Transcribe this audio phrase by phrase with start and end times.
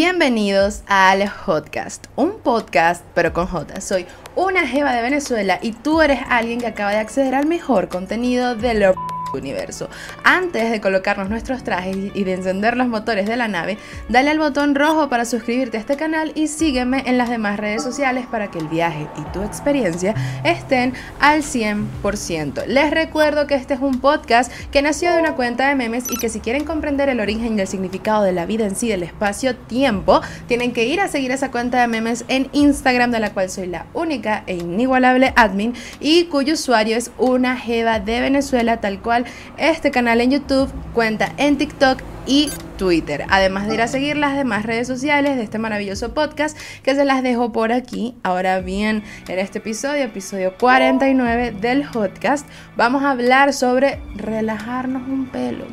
[0.00, 3.80] Bienvenidos al Hotcast, un podcast pero con J.
[3.80, 4.06] Soy
[4.36, 8.54] una jeva de Venezuela y tú eres alguien que acaba de acceder al mejor contenido
[8.54, 8.94] de lo
[9.34, 9.88] universo.
[10.24, 13.78] Antes de colocarnos nuestros trajes y de encender los motores de la nave,
[14.08, 17.82] dale al botón rojo para suscribirte a este canal y sígueme en las demás redes
[17.82, 20.14] sociales para que el viaje y tu experiencia
[20.44, 22.66] estén al 100%.
[22.66, 26.16] Les recuerdo que este es un podcast que nació de una cuenta de memes y
[26.16, 29.02] que si quieren comprender el origen y el significado de la vida en sí, del
[29.02, 33.50] espacio-tiempo, tienen que ir a seguir esa cuenta de memes en Instagram, de la cual
[33.50, 39.00] soy la única e inigualable admin y cuyo usuario es una jeva de Venezuela, tal
[39.00, 39.17] cual
[39.56, 43.24] este canal en YouTube, cuenta en TikTok y Twitter.
[43.30, 47.04] Además de ir a seguir las demás redes sociales de este maravilloso podcast que se
[47.04, 48.14] las dejo por aquí.
[48.22, 55.26] Ahora bien, en este episodio, episodio 49 del podcast, vamos a hablar sobre relajarnos un
[55.26, 55.64] pelo.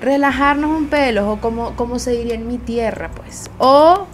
[0.00, 3.50] Relajarnos un pelo, o como, como se diría en mi tierra, pues.
[3.58, 4.06] O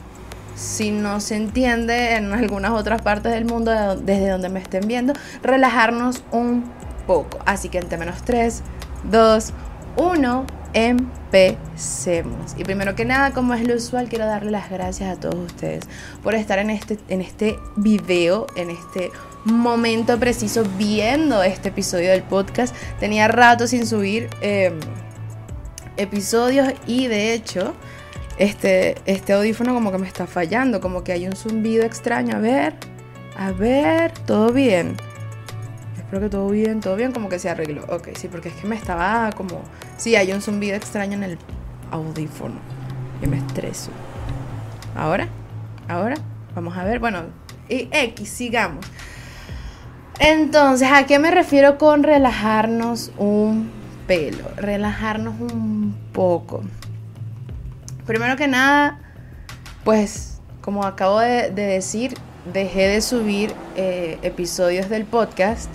[0.55, 5.13] si no se entiende en algunas otras partes del mundo desde donde me estén viendo,
[5.43, 6.65] relajarnos un
[7.07, 7.39] poco.
[7.47, 8.63] Así que entre menos 3,
[9.11, 9.53] 2,
[9.97, 12.55] 1, empecemos.
[12.59, 15.85] Y primero que nada, como es lo usual, quiero darle las gracias a todos ustedes
[16.23, 19.11] por estar en este, en este video, en este
[19.45, 22.75] momento preciso, viendo este episodio del podcast.
[22.99, 24.79] Tenía rato sin subir em,
[25.97, 27.75] episodios y de hecho...
[28.37, 32.37] Este, este audífono como que me está fallando, como que hay un zumbido extraño.
[32.37, 32.75] A ver,
[33.37, 34.97] a ver, todo bien
[36.21, 37.85] que todo bien, todo bien, como que se arregló.
[37.89, 39.63] Ok, sí, porque es que me estaba como...
[39.97, 41.39] Sí, hay un zumbido extraño en el
[41.91, 42.57] audífono.
[43.23, 43.91] Y me estreso.
[44.97, 45.29] Ahora,
[45.89, 46.17] ahora,
[46.55, 46.99] vamos a ver.
[46.99, 47.25] Bueno,
[47.69, 48.85] y X, sigamos.
[50.19, 53.71] Entonces, ¿a qué me refiero con relajarnos un
[54.07, 54.45] pelo?
[54.57, 56.63] Relajarnos un poco.
[58.07, 59.01] Primero que nada,
[59.83, 62.15] pues, como acabo de, decir,
[62.53, 65.71] dejé de subir eh, episodios del podcast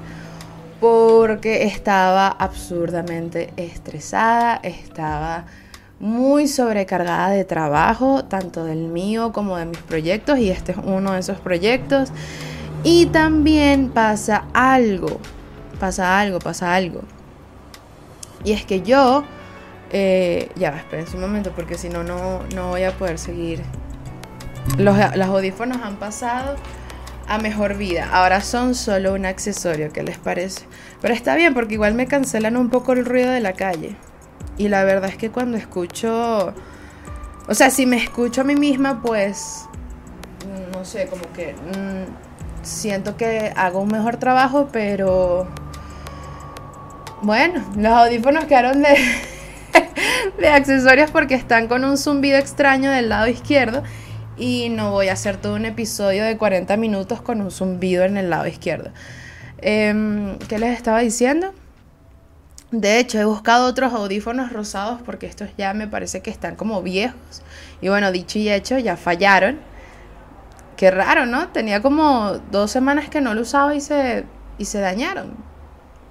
[0.79, 5.45] porque estaba absurdamente estresada, estaba
[5.99, 11.13] muy sobrecargada de trabajo, tanto del mío como de mis proyectos, y este es uno
[11.13, 12.09] de esos proyectos.
[12.83, 15.19] Y también pasa algo,
[15.79, 17.01] pasa algo, pasa algo.
[18.45, 19.25] Y es que yo,
[19.91, 23.61] eh, ya, esperen un momento, porque si no, no voy a poder seguir.
[24.77, 26.55] Los, los audífonos han pasado
[27.29, 28.09] a mejor vida.
[28.11, 30.63] Ahora son solo un accesorio, ¿qué les parece?
[30.99, 33.95] Pero está bien porque igual me cancelan un poco el ruido de la calle.
[34.57, 36.53] Y la verdad es que cuando escucho...
[37.47, 39.65] O sea, si me escucho a mí misma, pues...
[40.73, 41.53] No sé, como que...
[41.53, 45.47] Mm, siento que hago un mejor trabajo, pero...
[47.21, 48.97] Bueno, los audífonos quedaron de...
[50.39, 53.83] de accesorios porque están con un zumbido extraño del lado izquierdo
[54.39, 58.17] y no voy a hacer todo un episodio de 40 minutos con un zumbido en
[58.17, 58.91] el lado izquierdo.
[59.61, 61.53] Em, ¿Qué les estaba diciendo?
[62.71, 66.81] De hecho, he buscado otros audífonos rosados porque estos ya me parece que están como
[66.81, 67.41] viejos.
[67.81, 69.59] Y bueno, dicho y hecho, ya fallaron.
[70.77, 71.49] Qué raro, ¿no?
[71.49, 74.23] Tenía como dos semanas que no lo usaba y se,
[74.57, 75.33] y se dañaron.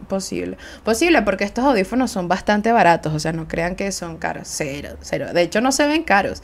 [0.08, 0.58] Posible.
[0.84, 3.14] Posible porque estos audífonos son bastante baratos.
[3.14, 4.48] O sea, no crean que son caros.
[4.50, 5.28] Cero, cero.
[5.32, 6.42] De hecho, no se ven caros.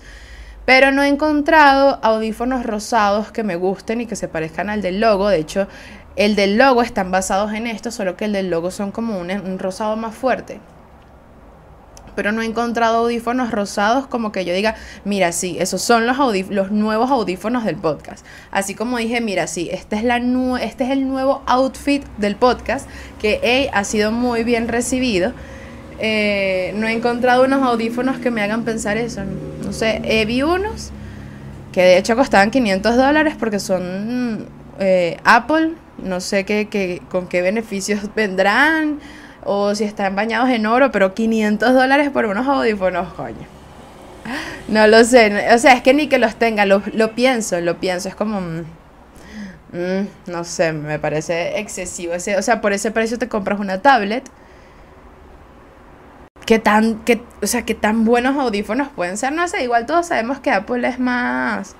[0.64, 4.98] Pero no he encontrado audífonos rosados que me gusten y que se parezcan al del
[4.98, 5.28] logo.
[5.28, 5.68] De hecho,
[6.16, 9.58] el del logo están basados en esto, solo que el del logo son como un,
[9.58, 10.60] rosado más fuerte.
[12.14, 16.70] Pero no he encontrado audífonos rosados como que yo diga, mira, sí, esos son los,
[16.70, 18.24] nuevos audífonos del podcast.
[18.52, 22.88] Así como dije, mira, sí, este es, este es el nuevo outfit del podcast
[23.20, 25.32] que ha sido muy bien recibido.
[25.98, 29.22] Eh, no he encontrado unos audífonos que me hagan pensar eso.
[29.74, 30.92] Sé, he vi unos
[31.72, 34.46] que de hecho costaban 500 dólares porque son
[34.78, 35.72] eh, Apple.
[35.98, 39.00] No sé qué, con qué beneficios vendrán
[39.44, 43.46] o si están bañados en oro, pero 500 dólares por unos audífonos, coño.
[44.68, 46.80] No lo sé, o sea, es que ni que los tenga, lo,
[47.14, 48.40] pienso, lo pienso, es como...
[48.40, 48.62] Mm,
[49.72, 52.14] mm, no sé, me parece excesivo.
[52.14, 54.24] o sea, por ese precio te compras una tablet
[56.46, 57.02] qué tan,
[57.42, 59.32] o sea, tan buenos audífonos pueden ser.
[59.32, 61.76] No sé, igual todos sabemos que Apple es más,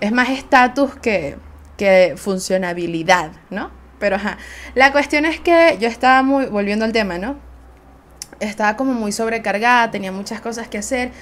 [0.00, 1.36] es más estatus que,
[1.76, 3.70] que funcionabilidad, ¿no?
[3.98, 4.38] Pero ajá,
[4.74, 7.36] la cuestión es que yo estaba muy, volviendo al tema, ¿no?
[8.40, 11.12] Estaba como muy sobrecargada, tenía muchas cosas que hacer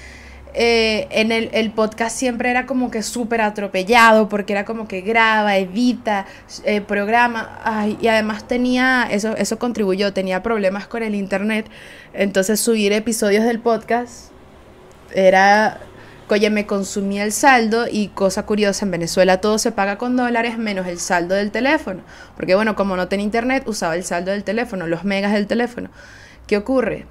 [0.53, 5.57] eh, en el, podcast siempre era como que súper atropellado porque era como que graba,
[5.57, 6.25] edita,
[6.65, 11.67] eh, programa y además tenía, eso, eso contribuyó, tenía problemas con el internet,
[12.13, 14.31] entonces subir episodios del podcast
[15.13, 15.79] era
[16.33, 20.57] oye, me consumía el saldo y cosa curiosa, en Venezuela todo se paga con dólares
[20.57, 22.01] menos el saldo del teléfono.
[22.35, 25.89] Porque bueno, como no tenía internet, usaba el saldo del teléfono, los megas del teléfono.
[26.47, 27.05] ¿Qué ocurre?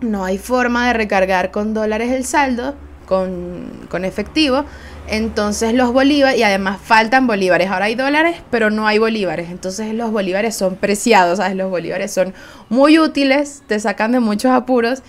[0.00, 2.74] No hay forma de recargar con dólares el saldo,
[3.06, 4.64] con, con efectivo.
[5.06, 7.70] Entonces los bolívares, y además faltan bolívares.
[7.70, 9.50] Ahora hay dólares, pero no hay bolívares.
[9.50, 11.56] Entonces los bolívares son preciados, ¿sabes?
[11.56, 12.34] Los bolívares son
[12.68, 15.02] muy útiles, te sacan de muchos apuros.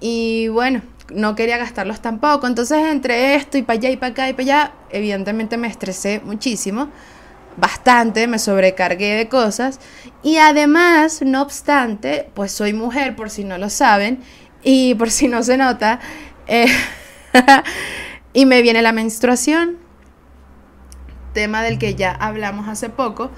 [0.00, 0.82] Y bueno,
[1.12, 2.46] no quería gastarlos tampoco.
[2.46, 6.20] Entonces, entre esto y para allá y para acá y para allá, evidentemente me estresé
[6.24, 6.88] muchísimo,
[7.56, 9.80] bastante, me sobrecargué de cosas.
[10.22, 14.20] Y además, no obstante, pues soy mujer, por si no lo saben,
[14.62, 16.00] y por si no se nota,
[16.46, 16.66] eh,
[18.32, 19.78] y me viene la menstruación,
[21.32, 23.30] tema del que ya hablamos hace poco.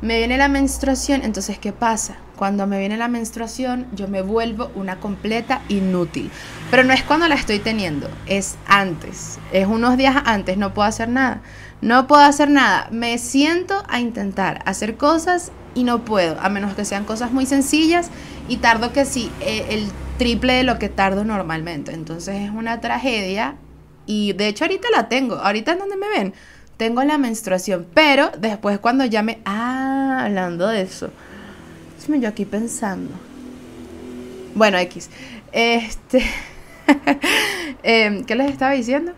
[0.00, 2.16] Me viene la menstruación, entonces, ¿qué pasa?
[2.42, 6.28] Cuando me viene la menstruación, yo me vuelvo una completa inútil.
[6.72, 9.38] Pero no es cuando la estoy teniendo, es antes.
[9.52, 11.40] Es unos días antes, no puedo hacer nada.
[11.82, 12.88] No puedo hacer nada.
[12.90, 17.46] Me siento a intentar hacer cosas y no puedo, a menos que sean cosas muy
[17.46, 18.10] sencillas
[18.48, 19.86] y tardo que sí, eh, el
[20.18, 21.94] triple de lo que tardo normalmente.
[21.94, 23.54] Entonces es una tragedia
[24.04, 25.36] y de hecho ahorita la tengo.
[25.36, 26.34] Ahorita es donde me ven
[26.76, 29.38] tengo la menstruación, pero después cuando ya me...
[29.44, 31.10] Ah, hablando de eso.
[32.08, 33.10] Yo aquí pensando.
[34.54, 35.08] Bueno, X.
[35.52, 36.24] Este...
[37.84, 39.12] Em, ¿Qué les estaba diciendo?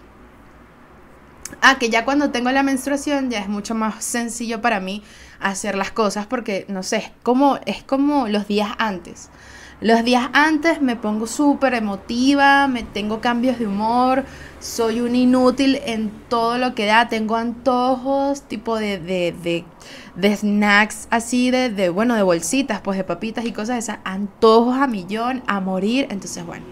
[1.60, 5.02] Ah, que ya cuando tengo la menstruación ya es mucho más sencillo para mí
[5.40, 9.28] hacer las cosas porque, no sé, es es como los días antes.
[9.84, 14.24] Los días antes me pongo súper emotiva, me tengo cambios de humor,
[14.58, 19.66] soy un inútil en todo lo que da, tengo antojos tipo de, de,
[20.16, 24.74] de, snacks así, de, de, bueno, de bolsitas, pues de papitas y cosas esas, antojos
[24.78, 26.64] a millón, a morir, entonces bueno.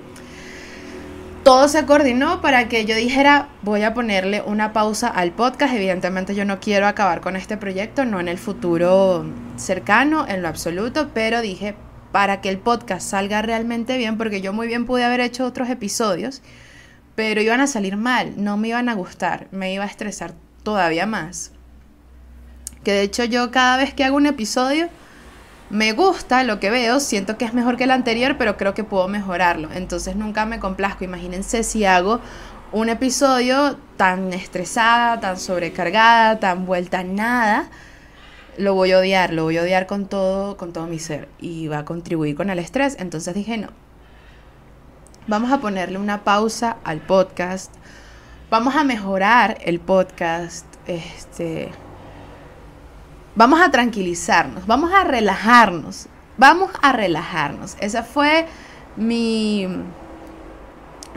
[1.44, 5.74] Todo se coordinó para que yo dijera, voy a ponerle una pausa al podcast.
[5.74, 9.26] Evidentemente yo no quiero acabar con este proyecto, no en el futuro
[9.56, 11.74] cercano, en lo absoluto, pero dije,
[12.12, 15.70] para que el podcast salga realmente bien, porque yo muy bien pude haber hecho otros
[15.70, 16.42] episodios,
[17.14, 21.06] pero iban a salir mal, no me iban a gustar, me iba a estresar todavía
[21.06, 21.52] más.
[22.84, 24.88] Que de hecho yo cada vez que hago un episodio,
[25.70, 28.84] me gusta lo que veo, siento que es mejor que el anterior, pero creo que
[28.84, 29.70] puedo mejorarlo.
[29.72, 31.04] Entonces nunca me complazco.
[31.04, 32.20] Imagínense si hago
[32.72, 37.70] un episodio tan estresada, tan sobrecargada, tan vuelta a nada
[38.58, 41.68] lo voy a odiar, lo voy a odiar con todo, con todo mi ser y
[41.68, 42.96] va a contribuir con el estrés.
[42.98, 43.68] Entonces dije, no,
[45.26, 47.72] vamos a ponerle una pausa al podcast,
[48.50, 51.70] vamos a mejorar el podcast, este,
[53.34, 57.76] vamos a tranquilizarnos, vamos a relajarnos, vamos a relajarnos.
[57.80, 58.46] Esa fue
[58.96, 59.68] mi...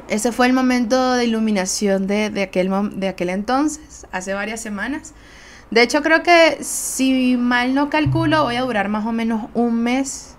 [0.07, 5.15] Ese fue el momento de iluminación de, de, aquel, de aquel entonces, hace varias semanas.
[5.71, 9.81] De hecho, creo que si mal no calculo, voy a durar más o menos un
[9.81, 10.35] mes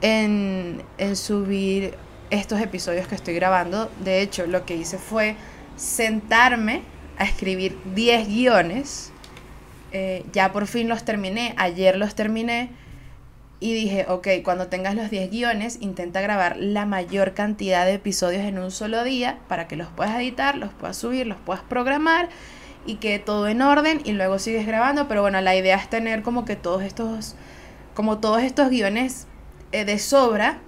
[0.00, 0.82] en,
[1.14, 1.94] subir
[2.30, 3.90] estos episodios que estoy grabando.
[4.00, 5.36] De hecho, lo que hice fue
[5.76, 6.82] sentarme
[7.16, 9.12] a escribir 10 guiones.
[9.92, 12.70] Eh, ya por fin los terminé, ayer los terminé
[13.60, 18.44] y dije, ok, cuando tengas los 10 guiones, intenta grabar la mayor cantidad de episodios
[18.44, 22.28] en un solo día para que los puedas editar, los puedas subir, los puedas programar
[22.86, 26.22] y que todo en orden y luego sigues grabando, pero bueno, la idea es tener
[26.22, 27.34] como que todos estos,
[27.94, 29.26] como todos estos guiones
[29.72, 30.58] eh, de sobra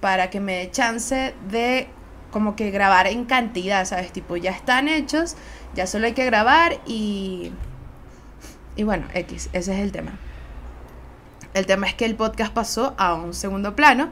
[0.00, 1.88] para que me dé chance de
[2.30, 4.12] como que grabar en cantidad, ¿sabes?
[4.12, 5.36] Tipo, ya están hechos,
[5.74, 7.52] ya solo hay que grabar y...
[8.76, 10.18] Y bueno, X, ese es el tema.
[11.52, 14.10] El tema es que el podcast pasó a un segundo plano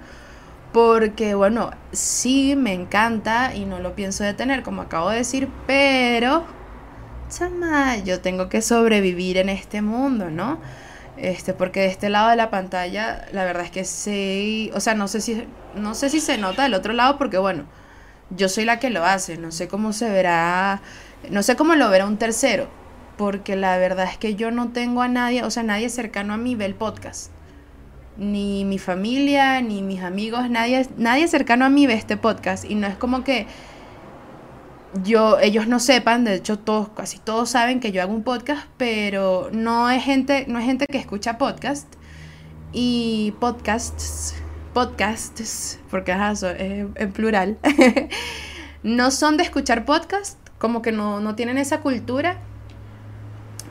[0.73, 6.45] porque, bueno, sí me encanta y no lo pienso detener, como acabo de decir, pero
[7.28, 10.59] chama, yo tengo que sobrevivir en este mundo, ¿no?
[11.16, 14.95] Este, porque de este lado de la pantalla, la verdad es que sí, o sea,
[14.95, 17.64] no sé si, no sé si se nota del otro lado, porque bueno,
[18.30, 20.83] yo soy la que lo hace, no sé cómo se verá,
[21.30, 22.68] no sé cómo lo verá un tercero,
[23.16, 26.37] porque la verdad es que yo no tengo a nadie, o sea, nadie cercano a
[26.37, 27.30] mí ve el podcast.
[28.18, 32.64] Ni mi familia, ni mis amigos, nadie, nadie cercano a mí ve este podcast.
[32.64, 33.47] Y no es como que
[35.05, 38.66] yo, ellos no sepan, de hecho todos, casi todos saben que yo hago un podcast,
[38.76, 41.87] pero no es gente, no es gente que escucha podcast.
[42.73, 44.35] Y podcasts,
[44.75, 47.59] podcasts, porque es en plural,
[48.83, 52.38] no son de escuchar podcast, como que no, no tienen esa cultura.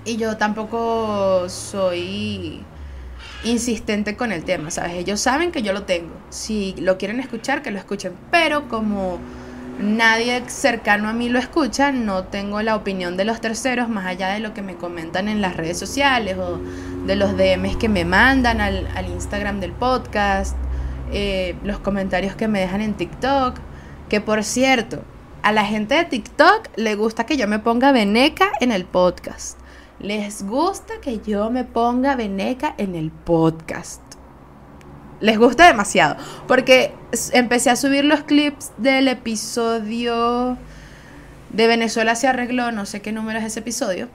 [0.06, 2.64] Y yo tampoco soy
[3.44, 4.94] insistente con el tema, ¿sabes?
[4.94, 6.14] Ellos saben que yo lo tengo.
[6.30, 8.14] Si lo quieren escuchar, que lo escuchen.
[8.30, 9.20] Pero como
[9.80, 14.30] nadie cercano a mí lo escucha, no tengo la opinión de los terceros más allá
[14.30, 16.60] de lo que me comentan en las redes sociales o
[17.06, 20.56] de los DMs que me mandan al, Instagram del podcast,
[21.12, 23.56] eh, los comentarios que me dejan en TikTok,
[24.10, 25.04] que por cierto,
[25.44, 29.60] a la gente de TikTok le gusta que yo me ponga veneca en el podcast.
[30.00, 34.05] Les gusta que yo me ponga veneca en el podcast
[35.20, 36.16] les gusta demasiado.
[36.48, 36.94] Porque
[37.34, 40.58] empecé a subir los clips del episodio
[41.56, 44.10] de Venezuela se arregló, no sé qué número es ese episodio.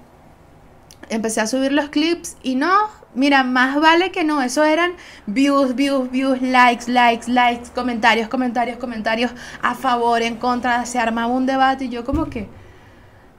[1.08, 2.72] Empecé a subir los clips y no,
[3.14, 4.42] mira, más vale que no.
[4.42, 4.92] Eso eran
[5.26, 10.84] views, views, views, likes, likes, likes, comentarios, comentarios, comentarios a favor, en contra.
[10.84, 12.46] Se armaba un debate y yo como que,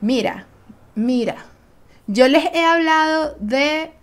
[0.01, 0.47] mira,
[0.95, 1.35] mira,
[2.07, 3.93] yo les he hablado de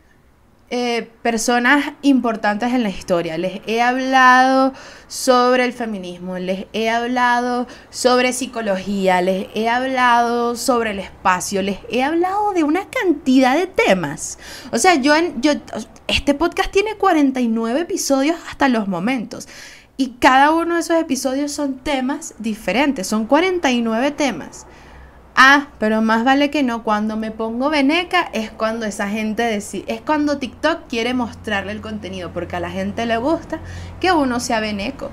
[0.70, 3.38] eh, personas importantes en la historia.
[3.38, 4.74] Les he hablado
[5.06, 11.78] sobre el feminismo, les he hablado sobre psicología, les he hablado sobre el espacio, les
[11.90, 14.38] he hablado de una cantidad de temas.
[14.70, 15.52] O sea, yo, en, yo
[16.06, 19.48] este podcast tiene 49 episodios hasta los momentos.
[19.96, 24.66] Y cada uno de esos episodios son temas diferentes, son 49 temas.
[25.40, 26.82] Ah, pero más vale que no.
[26.82, 31.80] Cuando me pongo veneca es cuando esa gente decide, es cuando TikTok quiere mostrarle el
[31.80, 33.60] contenido, porque a la gente le gusta
[34.00, 35.12] que uno sea veneco.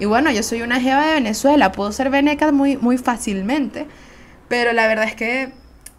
[0.00, 3.86] Y bueno, yo soy una jeva de Venezuela, puedo ser veneca muy, muy fácilmente,
[4.48, 5.52] pero la verdad es que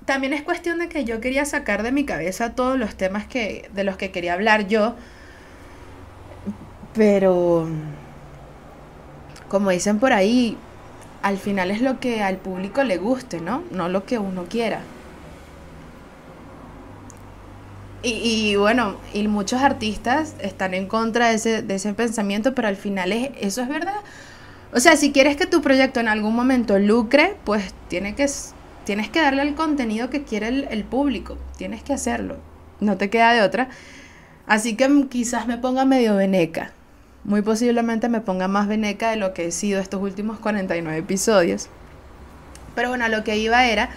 [0.03, 3.69] también es cuestión de que yo quería sacar de mi cabeza todos los temas que,
[3.74, 4.95] de los que quería hablar yo,
[6.93, 7.69] pero
[9.47, 10.57] como dicen por ahí,
[11.25, 13.63] al final es lo que al público le guste, ¿no?
[13.72, 14.82] No lo que uno quiera.
[18.03, 22.75] Y, bueno, y muchos artistas están en contra de ese, de ese pensamiento, pero al
[22.75, 24.01] final es, eso es verdad.
[24.72, 28.29] O sea, si quieres que tu proyecto en algún momento lucre, pues tiene que,
[28.84, 31.39] tienes que darle el contenido que quiere el, el público.
[31.58, 32.38] Tienes que hacerlo.
[32.79, 33.70] No te queda de otra.
[34.46, 36.75] Así que quizás me ponga medio veneca
[37.25, 41.67] muy posiblemente me ponga más veneca de lo que he sido estos últimos 49 episodios.
[42.75, 43.89] Pero bueno, lo que iba era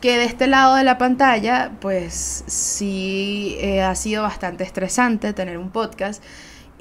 [0.00, 5.58] que de este lado de la pantalla, pues sí eh, ha sido bastante estresante tener
[5.58, 6.22] un podcast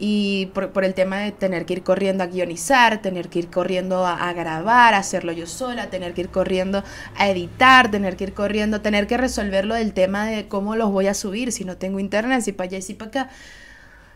[0.04, 4.04] y por, el tema de tener que ir corriendo a guionizar, tener que ir corriendo
[4.04, 6.84] a, a, grabar, hacerlo yo sola, tener que ir corriendo
[7.16, 11.06] a editar, tener que ir corriendo, tener que resolverlo del tema de cómo los voy
[11.06, 13.30] a subir si no tengo internet, si para allá y si para acá.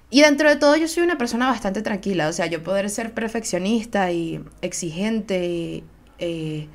[0.09, 3.13] Y dentro de todo yo soy una persona bastante tranquila, o sea, yo poder ser
[3.13, 5.83] perfeccionista y exigente y,
[6.19, 6.67] eh,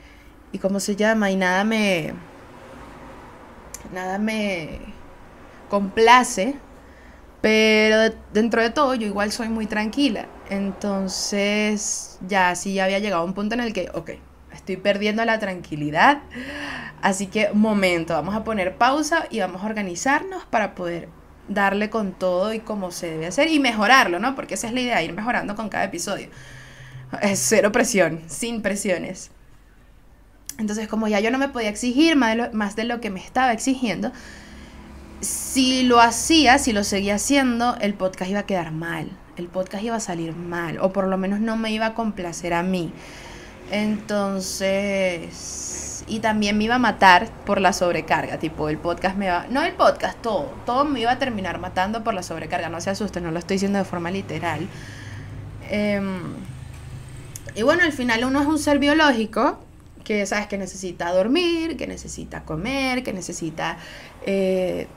[0.53, 2.13] y cómo se llama, y nada me,
[3.93, 4.81] nada me
[5.69, 6.57] complace,
[7.41, 10.27] pero dentro de todo yo igual soy muy tranquila.
[10.51, 14.11] Entonces ya sí ya había llegado a un punto en el que, ok,
[14.53, 16.23] estoy perdiendo la tranquilidad,
[17.03, 21.09] así que momento, vamos a poner pausa y vamos a organizarnos para poder
[21.51, 24.35] darle con todo y como se debe hacer y mejorarlo, ¿no?
[24.35, 26.29] Porque esa es la idea, ir mejorando con cada episodio.
[27.21, 29.31] Es cero presión, sin presiones.
[30.59, 33.11] Entonces, como ya yo no me podía exigir más de lo, más de lo que
[33.11, 34.13] me estaba exigiendo,
[35.21, 39.11] si lo hacía, si lo seguía haciendo, el podcast iba a quedar mal.
[39.37, 42.53] El podcast iba a salir mal, o por lo menos no me iba a complacer
[42.55, 42.93] a mí.
[43.73, 45.31] Entonces,
[46.11, 49.63] y también me iba a matar por la sobrecarga, tipo el podcast me va, no
[49.63, 53.23] el podcast, todo, todo me iba a terminar matando por la sobrecarga, no se asusten,
[53.23, 54.69] no lo estoy diciendo de forma literal.
[55.71, 56.35] Em,
[57.55, 59.61] y bueno, al final uno es un ser biológico
[60.03, 63.79] que sabes que necesita dormir, que necesita comer, que necesita
[64.27, 64.89] eh,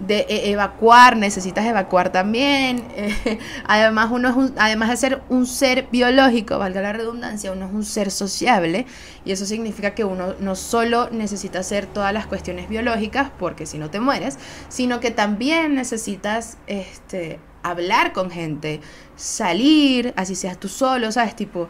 [0.00, 2.84] de e, evacuar, necesitas evacuar también.
[2.98, 7.72] Eh, además, uno es además de ser un ser biológico, valga la redundancia, uno es
[7.72, 8.86] un ser sociable
[9.24, 13.78] y eso significa que uno no solo necesita hacer todas las cuestiones biológicas, porque si
[13.78, 14.38] no te mueres,
[14.68, 18.80] sino que también necesitas este, hablar con gente,
[19.16, 21.36] salir, así seas tú solo, ¿sabes?
[21.36, 21.68] Tipo,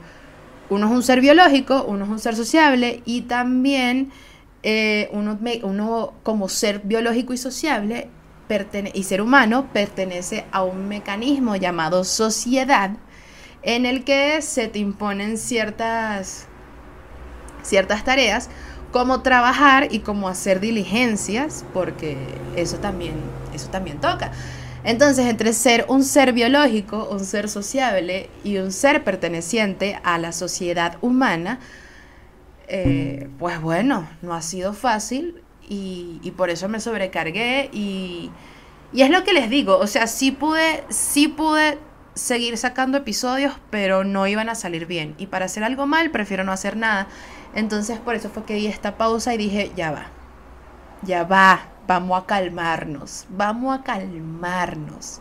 [0.71, 4.11] uno es un ser biológico, uno es un ser sociable y también...
[4.65, 8.09] Eh, uno como ser biológico y sociable
[8.95, 12.93] y ser humano pertenece a un mecanismo llamado sociedad
[13.63, 16.47] en el que se te imponen ciertas,
[17.63, 18.49] ciertas tareas
[18.91, 22.17] como trabajar y como hacer diligencias, porque
[22.57, 23.17] eso también,
[23.55, 24.33] eso también toca.
[24.83, 30.33] Entonces, entre ser un ser biológico, un ser sociable y un ser perteneciente a la
[30.33, 31.59] sociedad humana,
[32.69, 38.31] eh, pues bueno, no ha sido fácil y, por eso me sobrecargué y,
[38.93, 41.79] y, es lo que les digo, o sea, sí pude, sí pude
[42.15, 45.15] seguir sacando episodios, pero no iban a salir bien.
[45.19, 47.07] Y para hacer algo mal, prefiero no hacer nada.
[47.55, 50.07] Entonces por eso fue que di esta pausa y dije, ya va,
[51.03, 55.21] ya va, vamos a calmarnos, vamos a calmarnos.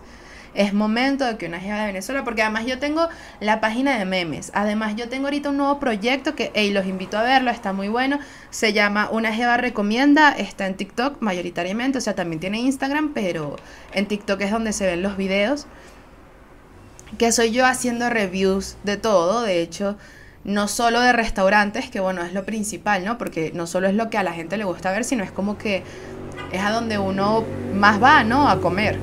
[0.54, 3.08] Es momento de que una jeva de Venezuela, porque además yo tengo
[3.40, 4.52] la página de memes.
[4.54, 7.88] Además yo tengo ahorita un nuevo proyecto que, hey, los invito a verlo, está muy
[7.88, 8.20] bueno.
[8.50, 13.56] Se llama Una jeva recomienda, está en TikTok mayoritariamente, o sea, también tiene Instagram, pero
[13.94, 15.68] en TikTok es donde se ven los videos.
[17.18, 19.98] Que soy yo haciendo reviews de todo, de hecho,
[20.44, 23.18] no solo de restaurantes, que bueno, es lo principal, ¿no?
[23.18, 25.58] Porque no solo es lo que a la gente le gusta ver, sino es como
[25.58, 25.84] que
[26.52, 28.50] es a donde uno más va, ¿no?
[28.50, 28.98] A comer.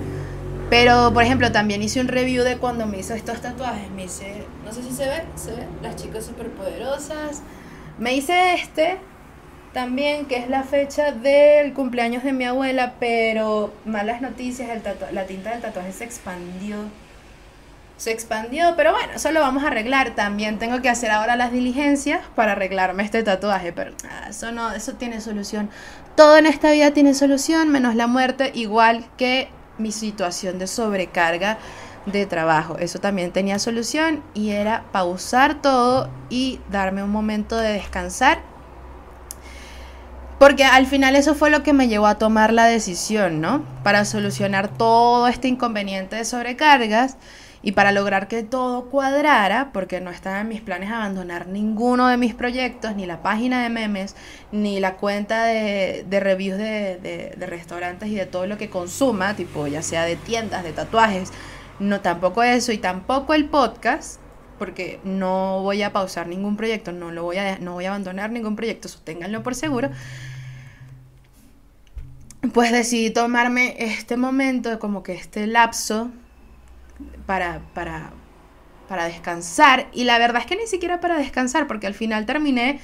[0.71, 3.91] Pero, por ejemplo, también hice un review de cuando me hizo estos tatuajes.
[3.91, 7.43] Me hice, no sé si se ve, se ve, las chicas superpoderosas.
[7.99, 8.99] Me hice este
[9.73, 14.83] también, que es la fecha del cumpleaños de mi abuela, pero malas noticias, el
[15.15, 16.77] la tinta del tatuaje se expandió.
[17.97, 20.15] Se expandió, pero bueno, eso lo vamos a arreglar.
[20.15, 23.93] También tengo que hacer ahora las diligencias para arreglarme este tatuaje, pero
[24.29, 25.71] eso no, eso tiene solución.
[26.17, 31.59] Todo en esta vida tiene solución, menos la muerte, igual que mi situación de sobrecarga
[32.07, 32.77] de trabajo.
[32.79, 38.43] Eso también tenía solución y era pausar todo y darme un momento de descansar.
[40.39, 43.65] Porque al final eso fue lo que me llevó a tomar la decisión, ¿no?
[43.83, 47.17] Para solucionar todo este inconveniente de sobrecargas
[47.65, 52.19] y para lograr que todo cuadrara, porque no estaba en mis planes abandonar ninguno de
[52.19, 54.17] mis proyectos, ni la página de memes,
[54.53, 59.67] ni la cuenta de, reviews de, de, restaurantes y de todo lo que consuma, tipo
[59.67, 61.33] ya sea de tiendas, de tatuajes,
[61.79, 64.21] no tampoco eso y tampoco el podcast,
[64.59, 68.31] porque no voy a pausar ningún proyecto, no, lo voy a, no voy a abandonar
[68.31, 69.89] ningún proyecto, sosténganlo por seguro.
[72.53, 76.11] Pues decidí tomarme este momento, como que este lapso
[77.27, 78.13] para, para,
[78.89, 79.87] para descansar.
[79.93, 82.81] Y la verdad es que ni siquiera para descansar, porque al final terminé,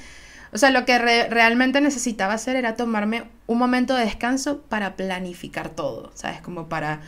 [0.51, 5.69] o sea, lo que realmente necesitaba hacer era tomarme un momento de descanso para planificar
[5.69, 6.41] todo, ¿sabes?
[6.41, 7.01] Como para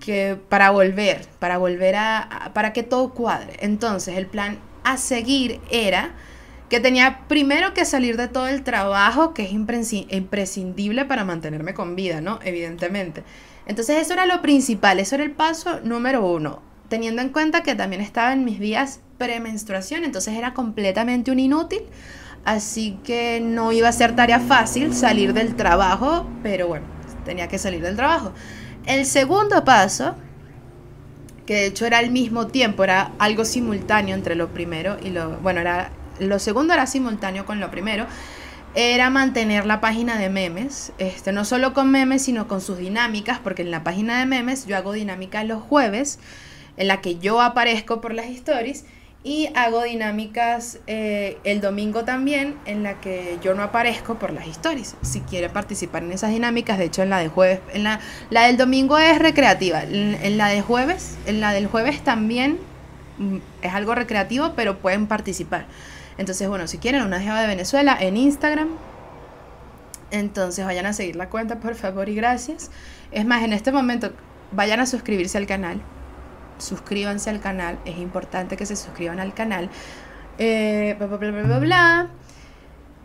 [0.00, 3.56] que para volver, para volver a, para que todo cuadre.
[3.60, 6.12] Entonces, el plan a seguir era
[6.68, 11.96] que tenía primero que salir de todo el trabajo que es imprescindible para mantenerme con
[11.96, 12.38] vida, ¿no?
[12.42, 13.24] Evidentemente.
[13.68, 17.74] Entonces eso era lo principal, eso era el paso número uno, teniendo en cuenta que
[17.74, 21.82] también estaba en mis días premenstruación, entonces era completamente un inútil,
[22.46, 26.86] así que no iba a ser tarea fácil salir del trabajo, pero bueno,
[27.26, 28.32] tenía que salir del trabajo.
[28.86, 30.14] El segundo paso,
[31.44, 35.36] que de hecho era al mismo tiempo, era algo simultáneo entre lo primero y lo,
[35.40, 38.06] bueno, era, lo segundo era simultáneo con lo primero,
[38.74, 43.38] era mantener la página de memes, este, no solo con memes, sino con sus dinámicas,
[43.38, 46.18] porque en la página de memes yo hago dinámicas los jueves,
[46.76, 48.84] en la que yo aparezco por las stories,
[49.24, 54.46] y hago dinámicas eh, el domingo también, en la que yo no aparezco por las
[54.46, 54.94] stories.
[55.02, 58.00] Si quiere participar en esas dinámicas, de hecho en la de jueves, en la,
[58.30, 62.58] la del domingo es recreativa, en, la de jueves, en la del jueves también
[63.18, 65.66] mm, es algo recreativo, pero pueden participar.
[66.18, 68.68] Entonces, bueno, si quieren una jeva de Venezuela en Instagram,
[70.10, 72.70] entonces vayan a seguir la cuenta, por favor y gracias.
[73.12, 74.12] Es más, en este momento
[74.52, 75.80] vayan a suscribirse al canal.
[76.58, 79.70] Suscríbanse al canal, es importante que se suscriban al canal.
[80.38, 82.08] Eh, bla, bla, bla, bla, bla.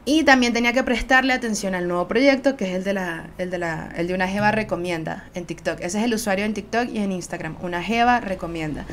[0.05, 3.49] Y también tenía que prestarle atención al nuevo proyecto, que es el de, la, el
[3.49, 5.79] de, la, el de una Jeva Recomienda en TikTok.
[5.79, 7.55] Ese es el usuario en TikTok y en Instagram.
[7.61, 8.85] Una Jeva Recomienda.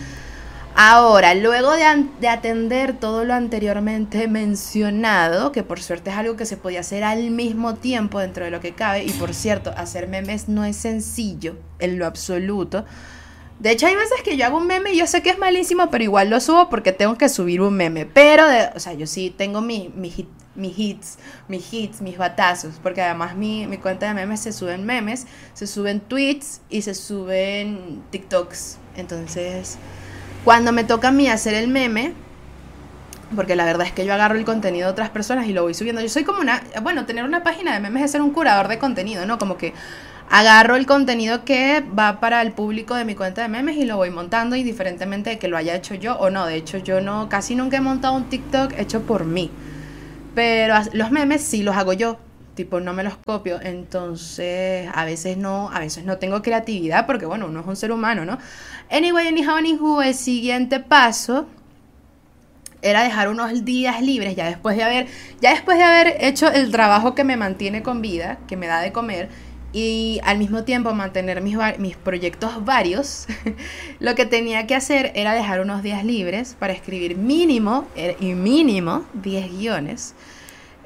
[0.82, 6.56] Ahora, luego de, atender todo lo anteriormente mencionado, que por suerte es algo que se
[6.56, 10.48] podía hacer al mismo tiempo dentro de lo que cabe, y por cierto, hacer memes
[10.48, 12.86] no es sencillo en lo absoluto.
[13.58, 15.90] De hecho, hay veces que yo hago un meme y yo sé que es malísimo,
[15.90, 18.06] pero igual lo subo porque tengo que subir un meme.
[18.06, 20.10] Pero, de, o sea, yo sí tengo mi, mi
[20.54, 24.86] mis hits, mis hits, mis batazos, porque además mi, mi, cuenta de memes se suben
[24.86, 28.78] memes, se suben tweets y se suben TikToks.
[28.96, 29.78] Entonces,
[30.44, 32.14] cuando me toca a mí hacer el meme,
[33.34, 35.74] porque la verdad es que yo agarro el contenido de otras personas y lo voy
[35.74, 36.00] subiendo.
[36.02, 38.78] Yo soy como una, bueno, tener una página de memes es ser un curador de
[38.78, 39.38] contenido, ¿no?
[39.38, 39.72] Como que
[40.28, 43.96] agarro el contenido que va para el público de mi cuenta de memes y lo
[43.96, 46.46] voy montando indiferentemente de que lo haya hecho yo o no.
[46.46, 49.50] De hecho, yo no, casi nunca he montado un TikTok hecho por mí.
[50.34, 52.18] Pero los memes sí los hago yo
[52.60, 57.24] tipo no me los copio, entonces a veces no, a veces no tengo creatividad porque
[57.24, 58.36] bueno, uno es un ser humano, ¿no?
[58.90, 61.46] Anyway, anyhow, anywho, el siguiente paso
[62.82, 65.06] era dejar unos días libres ya después de haber
[65.40, 68.80] ya después de haber hecho el trabajo que me mantiene con vida, que me da
[68.82, 69.30] de comer
[69.72, 73.26] y al mismo tiempo mantener mis, mis proyectos varios,
[74.00, 78.34] lo que tenía que hacer era dejar unos días libres para escribir mínimo eh, y
[78.34, 80.14] mínimo 10 guiones.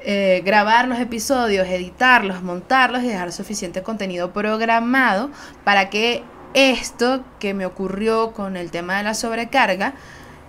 [0.07, 5.31] Eh, grabar los episodios, editarlos, montarlos y dejar suficiente contenido programado
[5.63, 6.21] para que
[6.53, 9.95] esto que me ocurrió con el tema de la sobrecarga,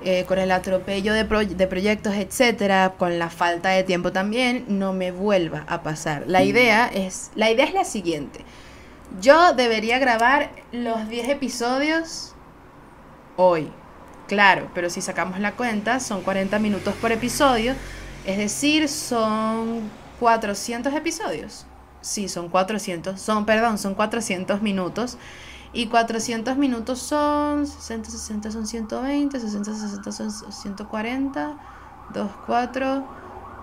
[0.05, 4.93] eh, con el atropello de, de, proyectos, etcétera, con la falta de tiempo también, no
[4.93, 6.25] me vuelva a pasar.
[6.27, 8.45] La idea es, la idea es la siguiente.
[9.23, 12.35] Yo debería grabar los 10 episodios
[13.37, 13.71] hoy.
[14.29, 17.75] Claro, pero si sacamos la cuenta, son 40 minutos por episodio,
[18.27, 21.65] es decir, son 400 episodios.
[22.01, 25.17] Sí, son 400, son, perdón, son 400 minutos.
[25.73, 31.55] Y 400 minutos son 60, 60 son 120, 60, 60 son 140,
[32.15, 33.05] 2, 4,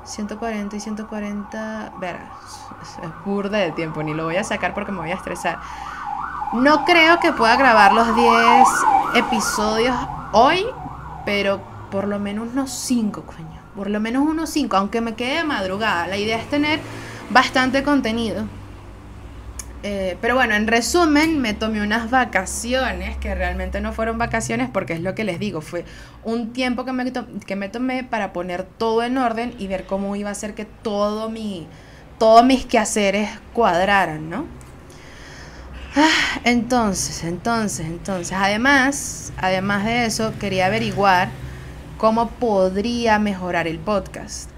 [0.05, 1.93] 140 y 140.
[1.99, 2.29] Verás,
[3.01, 5.59] es burda de tiempo, ni lo voy a sacar porque me voy a estresar.
[6.53, 8.67] No creo que pueda grabar los 10
[9.15, 9.95] episodios
[10.33, 10.65] hoy,
[11.25, 13.62] pero por lo menos unos 5, coño.
[13.75, 16.07] Por lo menos unos 5, aunque me quede de madrugada.
[16.07, 16.79] La idea es tener
[17.29, 18.45] bastante contenido.
[19.85, 24.93] Eh, pero bueno, en resumen, me tomé unas vacaciones, que realmente no fueron vacaciones porque
[24.93, 25.83] es lo que les digo, fue
[26.23, 30.15] un tiempo que me, que me tomé para poner todo en orden y ver cómo
[30.15, 31.67] iba a ser que todo mi,
[32.17, 34.45] todos mis quehaceres cuadraran, ¿no?
[35.97, 41.27] Ah, entonces, entonces, entonces, además, además de eso, quería averiguar
[42.03, 44.49] cómo podría mejorar el podcast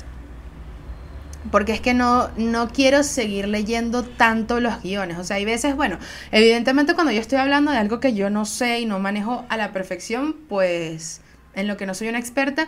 [1.51, 5.19] porque es que no, no quiero seguir leyendo tanto los guiones.
[5.19, 5.99] O sea, hay veces, bueno,
[6.31, 9.57] evidentemente cuando yo estoy hablando de algo que yo no sé y no manejo a
[9.57, 11.21] la perfección, pues
[11.53, 12.67] en lo que no soy una experta,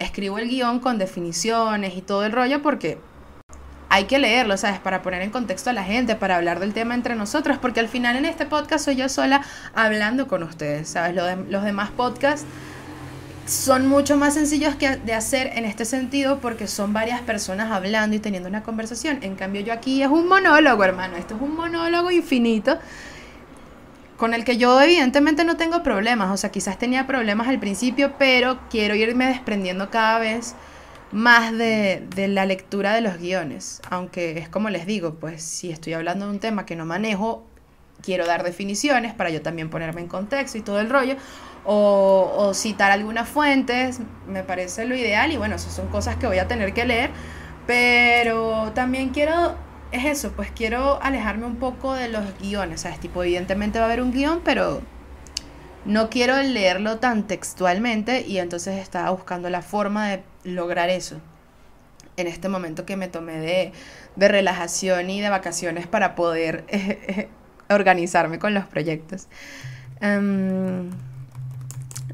[0.00, 2.98] escribo el guion con definiciones y todo el rollo porque
[3.90, 4.80] hay que leerlo, ¿sabes?
[4.80, 7.88] Para poner en contexto a la gente, para hablar del tema entre nosotros, porque al
[7.88, 11.14] final en este podcast soy yo sola hablando con ustedes, ¿sabes?
[11.48, 12.44] los demás podcasts
[13.46, 18.16] son mucho más sencillos que de hacer en este sentido porque son varias personas hablando
[18.16, 19.18] y teniendo una conversación.
[19.22, 21.16] En cambio yo aquí es un monólogo, hermano.
[21.16, 22.78] Esto es un monólogo infinito
[24.16, 26.30] con el que yo evidentemente no tengo problemas.
[26.32, 30.54] O sea, quizás tenía problemas al principio, pero quiero irme desprendiendo cada vez
[31.12, 33.80] más de, de la lectura de los guiones.
[33.90, 37.44] Aunque es como les digo, pues si estoy hablando de un tema que no manejo,
[38.02, 41.16] quiero dar definiciones para yo también ponerme en contexto y todo el rollo
[41.66, 46.38] o, citar algunas fuentes, me parece lo ideal y bueno, esas son cosas que voy
[46.38, 47.10] a tener que leer,
[47.66, 49.56] pero también quiero,
[49.90, 53.00] es eso, pues quiero alejarme un poco de los guiones, ¿sabes?
[53.00, 54.80] Tipo, evidentemente va a haber un guion, pero
[55.84, 61.20] no quiero leerlo tan textualmente y entonces estaba buscando la forma de lograr eso
[62.16, 63.72] en este momento que me tomé de,
[64.14, 66.64] de relajación y de vacaciones para poder
[67.68, 69.28] organizarme con los proyectos.
[70.00, 70.90] Em,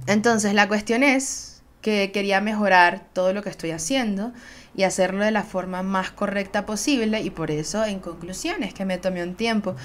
[0.06, 4.32] entonces la cuestión es que quería mejorar todo lo que estoy haciendo
[4.74, 8.84] y hacerlo de la forma más correcta posible y por eso en conclusión es que
[8.84, 9.76] me tomé un tiempo.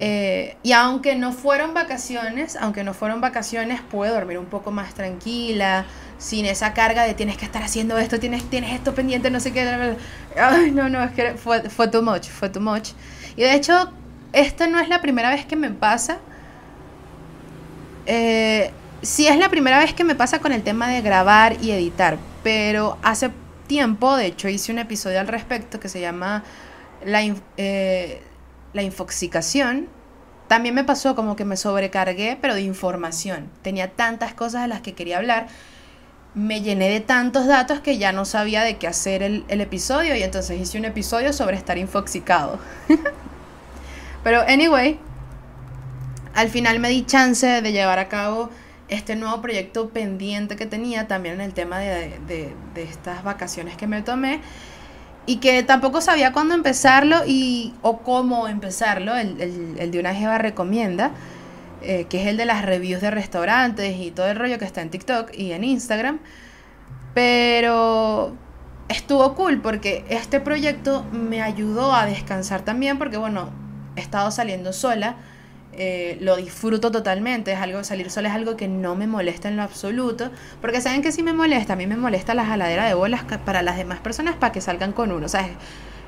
[0.00, 4.92] Eh, y aunque no fueron vacaciones, aunque no fueron vacaciones, puedo dormir un poco más
[4.94, 5.86] tranquila,
[6.18, 9.52] sin esa carga de tienes que estar haciendo esto, tienes, tienes esto pendiente, no sé
[9.52, 9.96] qué.
[10.36, 12.90] Ay, no, no, es que fue, fue too much, fue too much.
[13.36, 13.90] Y de hecho,
[14.32, 16.18] esta no es la primera vez que me pasa.
[18.06, 18.72] Eh,
[19.04, 22.18] sí es la primera vez que me pasa con el tema de grabar y editar,
[22.42, 23.30] pero hace
[23.66, 26.44] tiempo, de hecho, hice un episodio al respecto que se llama
[27.04, 27.22] La,
[27.56, 28.22] eh,
[28.72, 29.88] la infoxicación.
[30.48, 33.48] También me pasó como que me sobrecargué, pero de información.
[33.62, 35.46] Tenía tantas cosas de las que quería hablar.
[36.34, 40.14] Me llené de tantos datos que ya no sabía de qué hacer el, el episodio
[40.16, 42.58] y entonces hice un episodio sobre estar infoxicado.
[44.24, 44.98] pero, anyway,
[46.34, 48.50] al final me di chance de llevar a cabo
[48.94, 54.02] este nuevo proyecto pendiente que tenía también en el tema de, estas vacaciones que me
[54.02, 54.40] tomé
[55.26, 61.12] y que tampoco sabía cuándo empezarlo y, o cómo empezarlo, el, de una jeva recomienda,
[61.82, 64.82] eh, que es el de las reviews de restaurantes y todo el rollo que está
[64.82, 66.20] en TikTok y en Instagram.
[67.14, 68.34] Pero
[68.88, 73.50] estuvo cool porque este proyecto me ayudó a descansar también porque, bueno,
[73.96, 75.16] he estado saliendo sola
[75.78, 79.56] eh, lo disfruto totalmente, es algo, salir sola es algo que no me molesta en
[79.56, 82.94] lo absoluto, porque saben que si me molesta, a mí me molesta la jaladera de
[82.94, 85.48] bolas para las demás personas para que salgan con uno, o sea,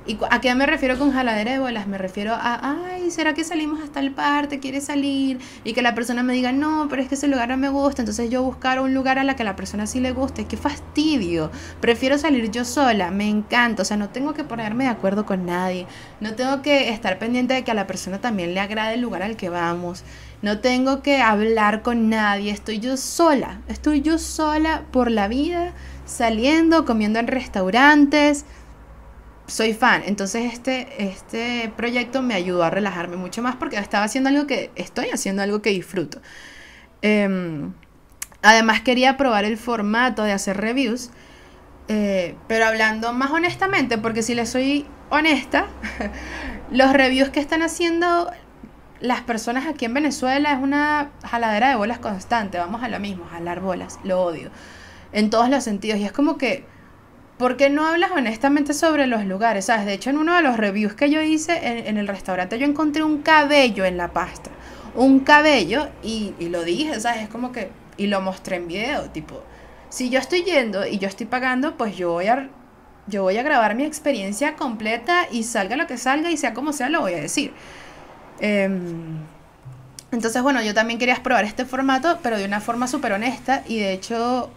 [0.06, 1.88] ¿Y a qué me refiero con jaladera de bolas?
[1.88, 4.60] Me refiero a, ay, ¿será que salimos hasta el parte?
[4.60, 5.40] ¿Quieres salir?
[5.64, 8.02] Y que la persona me diga, no, pero es que ese lugar no me gusta.
[8.02, 10.44] Entonces yo buscar un lugar a la que la persona sí le guste.
[10.44, 11.50] ¡Qué fastidio!
[11.80, 13.10] Prefiero salir yo sola.
[13.10, 13.82] Me encanta.
[13.82, 15.88] O sea, no tengo que ponerme de acuerdo con nadie.
[16.20, 19.24] No tengo que estar pendiente de que a la persona también le agrade el lugar
[19.24, 20.04] al que vamos.
[20.40, 22.52] No tengo que hablar con nadie.
[22.52, 23.60] Estoy yo sola.
[23.66, 25.72] Estoy yo sola por la vida,
[26.04, 28.44] saliendo, comiendo en restaurantes
[29.46, 30.02] soy fan.
[30.06, 34.70] Entonces este, este proyecto me ayudó a relajarme mucho más porque estaba haciendo algo que
[34.74, 36.20] estoy haciendo algo que disfruto.
[37.02, 37.72] Em,
[38.42, 41.10] además quería probar el formato de hacer reviews,
[41.88, 45.66] eh, pero hablando más honestamente, porque si les soy honesta,
[46.70, 48.30] los reviews que están haciendo
[49.00, 53.26] las personas aquí en Venezuela es una jaladera de bolas constante, vamos a lo mismo,
[53.26, 54.50] jalar bolas, lo odio,
[55.12, 55.98] en todos los sentidos.
[56.00, 56.64] Y es como que
[57.38, 59.66] ¿Por qué no hablas honestamente sobre los lugares?
[59.66, 59.84] ¿Sabes?
[59.84, 63.02] De hecho, en uno de los reviews que yo hice en, el restaurante, yo encontré
[63.02, 64.50] un cabello en la pasta.
[64.94, 67.24] Un cabello y, lo dije, ¿sabes?
[67.24, 67.70] Es como que...
[67.98, 69.42] Y lo mostré en video, tipo...
[69.90, 72.48] Si yo estoy yendo y yo estoy pagando, pues yo voy a...
[73.06, 76.72] Yo voy a grabar mi experiencia completa y salga lo que salga y sea como
[76.72, 77.52] sea, lo voy a decir.
[78.40, 79.18] Em,
[80.10, 83.62] entonces, bueno, yo también quería probar este formato, pero de una forma súper honesta.
[83.68, 84.50] Y de hecho,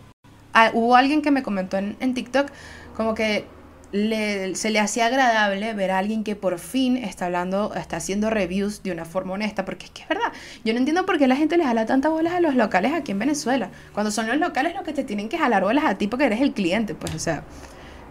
[0.73, 2.49] hubo alguien que me comentó en, TikTok
[2.95, 3.45] como que
[3.91, 8.83] se le hacía agradable ver a alguien que por fin está hablando, está haciendo reviews
[8.83, 10.31] de una forma honesta, porque es que es verdad,
[10.63, 13.13] yo no entiendo por qué la gente le jala tantas bolas a los locales aquí
[13.13, 16.07] en Venezuela, cuando son los locales los que te tienen que jalar bolas a ti
[16.07, 17.43] porque eres el cliente, pues o sea,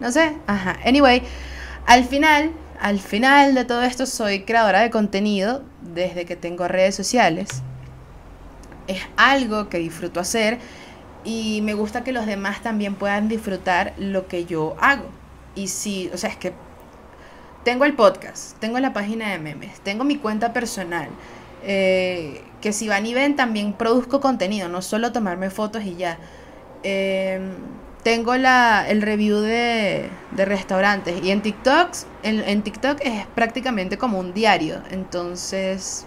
[0.01, 1.21] no sé, ajá, anyway,
[1.85, 6.95] al final, al final de todo esto soy creadora de contenido desde que tengo redes
[6.95, 7.47] sociales,
[8.89, 10.57] es algo que disfruto hacer,
[11.23, 15.05] y me gusta que los demás también puedan disfrutar lo que yo hago.
[15.55, 16.53] Y si, o sea, es que
[17.63, 21.09] tengo el podcast, tengo la página de memes, tengo mi cuenta personal,
[21.63, 26.17] eh, que si van y ven también produzco contenido, no solo tomarme fotos y ya.
[26.83, 27.51] Em,
[28.03, 31.89] tengo la, el review de, de restaurantes y en TikTok,
[32.23, 36.05] en, en TikTok es prácticamente como un diario, entonces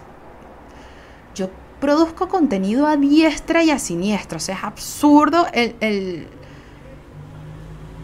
[1.35, 1.49] yo
[1.83, 4.37] produzco contenido a diestra y a siniestra.
[4.37, 6.27] O sea, es absurdo el,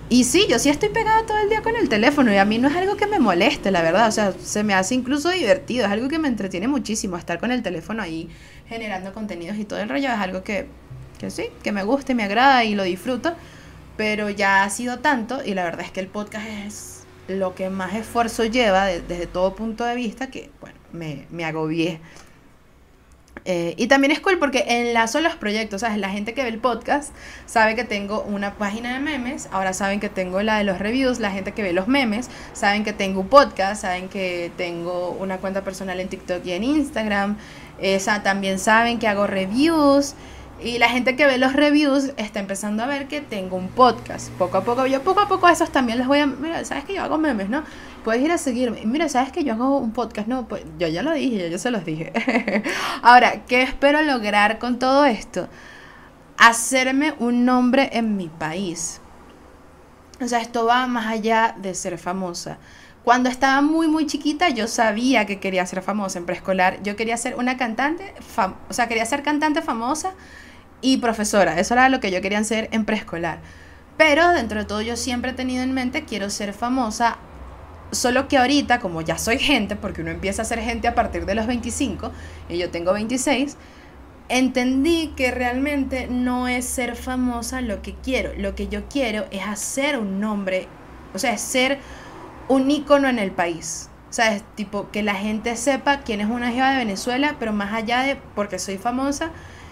[0.09, 2.57] Y sí, yo sí estoy pegada todo el día con el teléfono y a mí
[2.57, 4.09] no es algo que me moleste, la verdad.
[4.09, 5.85] O sea, se me hace incluso divertido.
[5.85, 8.27] Es algo que me entretiene muchísimo estar con el teléfono ahí
[8.67, 10.09] generando contenidos y todo el rollo.
[10.09, 10.67] Es algo que,
[11.17, 13.33] que sí, que me gusta me agrada y lo disfruto.
[13.95, 17.69] Pero ya ha sido tanto y la verdad es que el podcast es lo que
[17.69, 22.01] más esfuerzo lleva desde todo punto de vista que, bueno, me, me agobié
[23.45, 25.97] eh, y también es cool porque enlazo los proyectos, ¿sabes?
[25.97, 27.13] La gente que ve el podcast
[27.45, 31.19] sabe que tengo una página de memes, ahora saben que tengo la de los reviews,
[31.19, 35.37] la gente que ve los memes saben que tengo un podcast, saben que tengo una
[35.37, 37.37] cuenta personal en TikTok y en Instagram,
[37.81, 40.15] esa también saben que hago reviews.
[40.61, 44.29] Y la gente que ve los reviews está empezando a ver que tengo un podcast.
[44.31, 46.25] Poco a poco, yo poco a poco a esos también les voy a...
[46.25, 47.63] Mira, sabes que yo hago memes, ¿no?
[48.03, 48.81] Puedes ir a seguirme.
[48.85, 50.49] Mira, sabes que yo hago un podcast, ¿no?
[50.49, 52.11] Pues yo ya lo dije, yo ya se los dije.
[53.01, 55.47] Ahora, ¿qué espero lograr con todo esto?
[56.37, 58.99] Hacerme un nombre en mi país.
[60.21, 62.57] O sea, esto va más allá de ser famosa.
[63.05, 66.83] Cuando estaba muy, muy chiquita, yo sabía que quería ser famosa en preescolar.
[66.83, 68.13] Yo quería ser una cantante,
[68.69, 70.11] o sea, quería ser cantante famosa
[70.81, 71.59] y profesora.
[71.59, 73.39] Eso era lo que yo quería ser en preescolar.
[73.97, 77.17] Pero dentro de todo yo siempre he tenido en mente, quiero ser famosa.
[77.91, 81.25] Solo que ahorita, como ya soy gente, porque uno empieza a ser gente a partir
[81.25, 82.11] de los 25
[82.47, 83.57] y yo tengo 26,
[84.29, 88.31] entendí que realmente no es ser famosa lo que quiero.
[88.37, 90.67] Lo que yo quiero es hacer un nombre,
[91.13, 91.79] o sea, es ser
[92.47, 93.89] un ícono en el país.
[94.09, 97.53] O sea, es tipo que la gente sepa quién es una jeva de Venezuela, pero
[97.53, 99.31] más allá de porque soy famosa,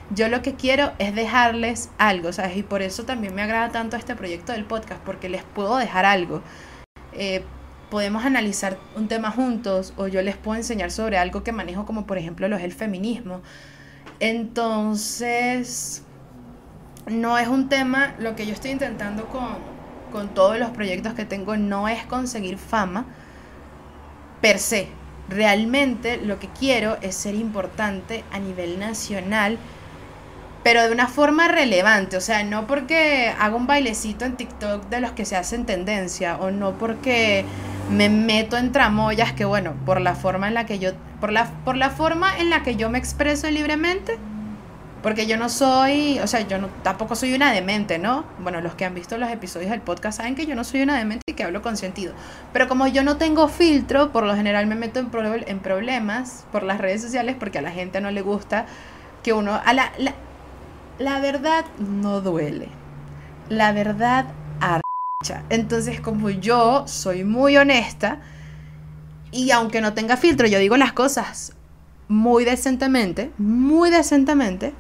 [0.10, 2.58] yo lo que quiero es dejarles algo, ¿sabes?
[2.58, 6.06] Y por eso también me agrada tanto este proyecto del podcast, porque les puedo dejar
[6.06, 6.41] algo.
[7.13, 7.43] Eh,
[7.89, 12.06] podemos analizar un tema juntos o yo les puedo enseñar sobre algo que manejo como
[12.06, 13.41] por ejemplo lo es el feminismo.
[14.20, 16.04] Entonces,
[17.08, 19.58] no es un tema, lo que yo estoy intentando con,
[20.12, 23.06] con todos los proyectos que tengo no es conseguir fama
[24.41, 24.88] per se.
[25.30, 29.58] Realmente lo que quiero es ser importante a nivel nacional
[30.67, 34.99] pero de una forma relevante, o sea, no porque haga un bailecito en TikTok de
[34.99, 37.45] los que se hacen tendencia, o no porque
[37.89, 41.45] me meto en tramoyas, que bueno, por la forma en la que yo, por la,
[41.63, 44.17] por la forma en la que yo me expreso libremente,
[45.01, 48.25] Porque yo no soy, o sea, yo no, tampoco soy una demente, ¿no?
[48.39, 50.97] Bueno, los que han visto los episodios del podcast saben que yo no soy una
[50.97, 52.13] demente y que hablo con sentido.
[52.51, 56.80] Pero como yo no tengo filtro, por lo general me meto en, problemas por las
[56.80, 58.65] redes sociales porque a la gente no le gusta
[59.23, 59.62] que uno...
[60.99, 62.69] la verdad no duele.
[63.49, 64.25] La verdad
[64.60, 65.43] archa.
[65.49, 68.19] Entonces, como yo soy muy honesta,
[69.31, 71.53] y aunque no tenga filtro, yo digo las cosas
[72.07, 74.73] muy decentemente, muy decentemente,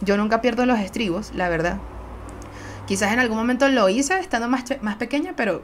[0.00, 1.78] yo nunca pierdo los estribos, la verdad.
[2.86, 5.62] Quizás en algún momento lo hice estando más, más pequeña, pero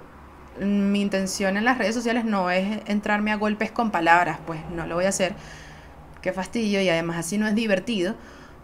[0.59, 4.87] mi intención en las redes sociales no es entrarme a golpes con palabras, pues no
[4.87, 5.35] lo voy a hacer.
[6.23, 8.14] Qué fastidio y además así no es divertido.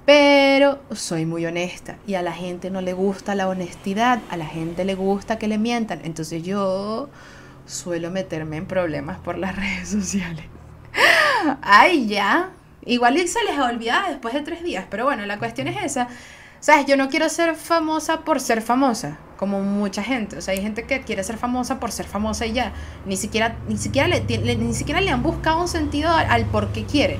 [0.06, 4.46] Pero soy muy honesta y a la gente no le gusta la honestidad, a la
[4.46, 6.00] gente le gusta que le mientan.
[6.04, 7.10] Entonces yo
[7.66, 10.44] suelo meterme en problemas por las redes sociales.
[11.60, 12.52] Ay, ya,
[12.86, 16.06] Igual se les olvidado después de tres días, pero bueno, la cuestión es esa.
[16.60, 16.86] ¿Sabes?
[16.86, 20.38] Yo no quiero ser famosa por ser famosa, como mucha gente.
[20.38, 22.72] O sea, hay gente que quiere ser famosa por ser famosa y ya.
[23.04, 26.84] Ni siquiera, ni siquiera, le, ni siquiera le han buscado un sentido al, por qué
[26.84, 27.18] quiere.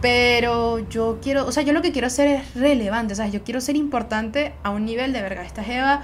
[0.00, 3.32] Pero yo quiero, o sea, yo lo que quiero ser es relevante, ¿sabes?
[3.32, 5.42] Yo quiero ser importante a un nivel de verga.
[5.42, 6.02] Esta Jeva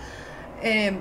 [0.62, 0.98] eh,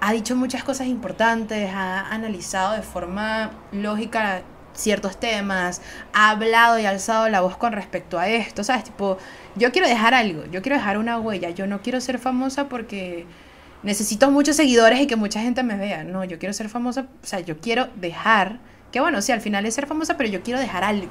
[0.00, 6.86] ha dicho muchas cosas importantes, ha analizado de forma lógica ciertos temas, ha hablado y
[6.86, 8.84] alzado la voz con respecto a esto, ¿sabes?
[8.84, 9.18] Tipo,
[9.56, 13.26] yo quiero dejar algo, yo quiero dejar una huella, yo no quiero ser famosa porque
[13.82, 17.26] necesito muchos seguidores y que mucha gente me vea, no, yo quiero ser famosa, o
[17.26, 18.58] sea, yo quiero dejar,
[18.92, 21.10] que bueno, sí, al final es ser famosa, pero yo quiero dejar algo,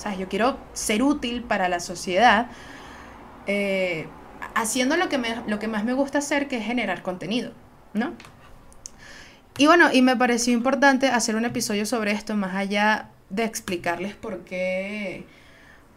[0.00, 0.18] ¿sabes?
[0.18, 2.46] Yo quiero ser útil para la sociedad.
[3.46, 4.08] Eh,
[4.54, 7.52] haciendo lo que, me, lo que más me gusta hacer, que es generar contenido,
[7.94, 8.12] ¿no?
[9.58, 14.14] Y bueno, y me pareció importante hacer un episodio sobre esto, más allá de explicarles
[14.14, 15.26] por qué,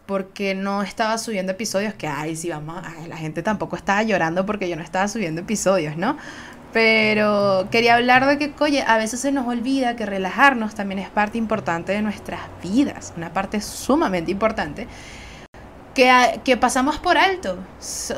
[0.06, 4.68] porque no estaba subiendo episodios, que ay, sí, vamos, la gente tampoco estaba llorando porque
[4.68, 6.18] yo no estaba subiendo episodios, ¿no?
[6.74, 11.08] Pero quería hablar de que, oye, a veces se nos olvida que relajarnos también es
[11.08, 14.86] parte importante de nuestras vidas, una parte sumamente importante
[15.94, 17.58] que, pasamos por alto.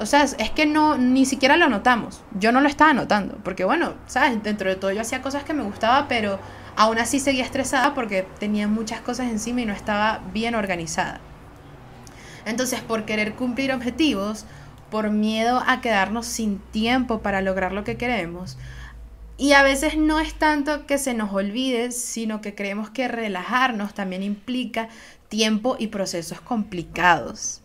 [0.00, 2.22] O sea, es que no, ni siquiera lo notamos.
[2.38, 4.42] Yo no lo estaba notando, porque bueno, ¿sabes?
[4.42, 6.38] Dentro de todo yo hacía cosas que me gustaba, pero
[6.76, 11.20] aún así seguía estresada porque tenía muchas cosas encima y no estaba bien organizada.
[12.46, 14.46] Entonces, por querer cumplir objetivos,
[14.90, 18.58] por miedo a quedarnos sin tiempo para lograr lo que queremos,
[19.38, 23.92] y a veces no es tanto que se nos olvide, sino que creemos que relajarnos
[23.92, 24.88] también implica
[25.28, 27.60] tiempo y procesos complicados.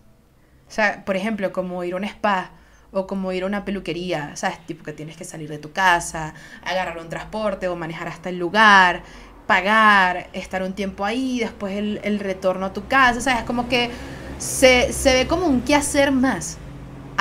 [0.67, 2.51] O sea, por ejemplo, como ir a un spa
[2.91, 4.65] o como ir a una peluquería, ¿sabes?
[4.65, 8.37] Tipo que tienes que salir de tu casa, agarrar un transporte o manejar hasta el
[8.37, 9.03] lugar,
[9.47, 13.43] pagar, estar un tiempo ahí, después el, retorno a tu casa, ¿sabes?
[13.43, 13.89] Como que
[14.37, 16.57] se, ve como un qué hacer más.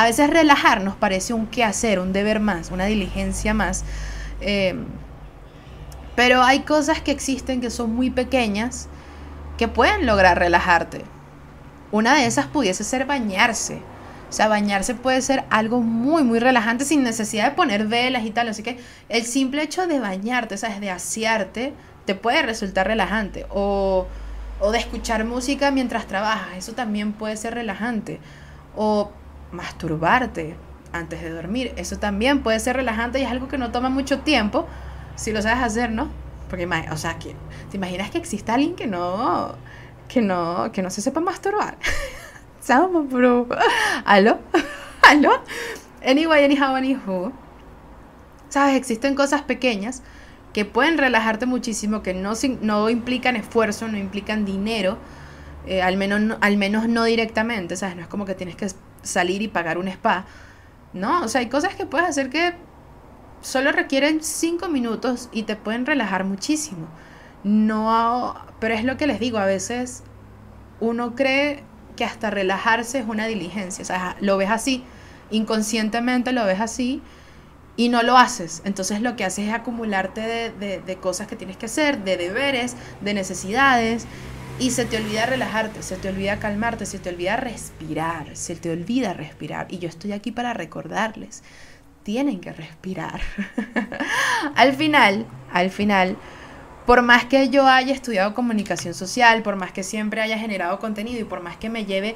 [0.00, 3.84] A veces relajar nos parece un qué hacer, un deber más, una diligencia más.
[4.40, 4.86] Em,
[6.16, 8.88] pero hay cosas que existen que son muy pequeñas
[9.58, 11.02] que pueden lograr relajarte.
[11.92, 13.82] Una de esas pudiese ser bañarse.
[14.30, 18.30] O sea, bañarse puede ser algo muy, muy relajante sin necesidad de poner velas y
[18.30, 18.48] tal.
[18.48, 18.78] Así que
[19.10, 20.80] el simple hecho de bañarte, ¿sabes?
[20.80, 21.74] De asearte,
[22.06, 23.44] te puede resultar relajante.
[23.50, 24.06] O,
[24.60, 28.18] o de escuchar música mientras trabajas, eso también puede ser relajante.
[28.74, 29.12] O
[29.52, 30.56] masturbarte
[30.92, 34.20] antes de dormir, eso también puede ser relajante y es algo que no toma mucho
[34.20, 34.66] tiempo
[35.14, 36.08] si lo sabes hacer, ¿no?
[36.48, 39.54] Porque, o sea, ¿te imaginas que exista alguien que no
[40.10, 41.78] que no, que no se sepa masturbar.
[42.60, 43.48] ¿Sabes, bro?
[44.04, 44.38] ¿Aló?
[45.02, 45.42] ¿Aló?
[46.04, 47.32] Anyway, anyhow, anywho.
[48.48, 48.76] ¿Sabes?
[48.76, 50.02] Existen cosas pequeñas
[50.52, 54.98] que pueden relajarte muchísimo, que no, no implican esfuerzo, no implican dinero,
[55.66, 57.94] eh, al, menos no, al menos no directamente, ¿sabes?
[57.94, 58.68] No es como que tienes que
[59.02, 60.26] salir y pagar un spa.
[60.92, 62.54] No, o sea, hay cosas que puedes hacer que
[63.42, 66.88] solo requieren cinco minutos y te pueden relajar muchísimo.
[67.44, 70.02] No, pero es lo que les digo, a veces
[70.80, 71.62] uno cree
[71.96, 74.84] que hasta relajarse es una diligencia, o sea, lo ves así,
[75.30, 77.02] inconscientemente lo ves así
[77.76, 78.62] y no lo haces.
[78.64, 82.76] Entonces lo que haces es acumularte de, de, cosas que tienes que hacer, de deberes,
[83.00, 84.06] de necesidades,
[84.60, 88.70] y se te olvida relajarte, se te olvida calmarte, se te olvida respirar, se te
[88.70, 89.66] olvida respirar.
[89.70, 91.42] Y yo estoy aquí para recordarles,
[92.02, 93.22] tienen que respirar.
[94.54, 96.18] al final, al final,
[96.84, 101.18] por más que yo haya estudiado comunicación social, por más que siempre haya generado contenido
[101.20, 102.14] y por más que me lleve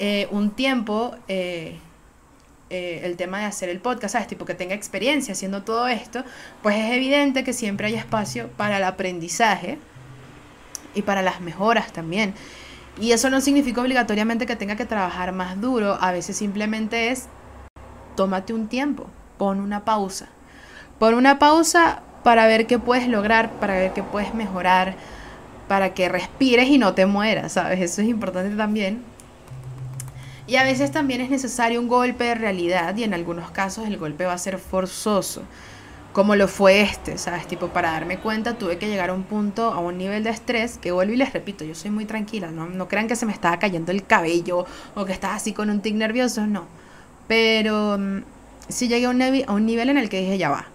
[0.00, 1.78] eh, un tiempo eh,
[2.70, 4.26] eh, el tema de hacer el podcast, ¿sabes?
[4.26, 6.24] Tipo que tenga experiencia haciendo todo esto,
[6.60, 9.78] pues es evidente que siempre hay espacio para el aprendizaje
[10.94, 12.34] y para las mejoras también.
[13.00, 17.26] Y eso no significa obligatoriamente que tenga que trabajar más duro, a veces simplemente es
[18.14, 19.06] tómate un tiempo,
[19.38, 20.28] pon una pausa.
[20.98, 24.94] Pon una pausa para ver qué puedes lograr, para ver qué puedes mejorar,
[25.66, 27.80] para que respires y no te mueras, ¿sabes?
[27.80, 29.02] Eso es importante también.
[30.46, 33.96] Y a veces también es necesario un golpe de realidad y en algunos casos el
[33.96, 35.42] golpe va a ser forzoso
[36.14, 37.48] como lo fue este, ¿sabes?
[37.48, 40.78] Tipo, para darme cuenta tuve que llegar a un punto, a un nivel de estrés,
[40.78, 43.32] que vuelvo y les repito, yo soy muy tranquila, no, no crean que se me
[43.32, 46.68] estaba cayendo el cabello o que estaba así con un tic nervioso, no.
[47.26, 48.22] Pero mm,
[48.68, 50.66] sí llegué a un, a un nivel en el que dije, ya va,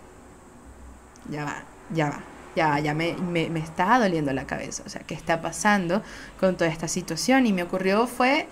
[1.29, 1.63] ya va,
[1.93, 2.19] ya va,
[2.57, 6.03] ya, ya me, me, me estaba doliendo la cabeza, o sea, ¿qué está pasando
[6.37, 7.47] con toda esta situación?
[7.47, 8.45] Y me ocurrió fue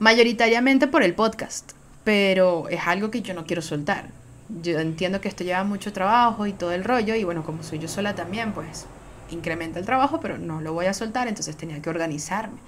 [0.00, 1.72] mayoritariamente por el podcast,
[2.04, 4.21] pero es algo que yo no quiero soltar
[4.60, 7.78] yo entiendo que esto lleva mucho trabajo y todo el rollo, y bueno, como soy
[7.78, 8.86] yo sola también, pues
[9.30, 12.58] incrementa el trabajo, pero no lo voy a soltar, entonces tenía que organizarme.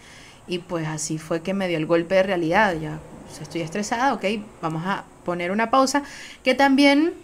[0.47, 2.99] Y pues así fue que me dio el golpe de realidad, ya
[3.41, 4.25] estoy estresada, ok,
[4.63, 6.03] vamos a poner una pausa,
[6.43, 7.15] que también